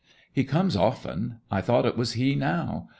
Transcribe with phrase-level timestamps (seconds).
[0.33, 1.41] 'He comes often.
[1.51, 2.89] I thought it was he now.